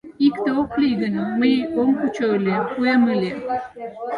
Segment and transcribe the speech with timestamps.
[0.27, 3.31] Икте ок лий гын, мый ом кучо ыле, пуэм ыле.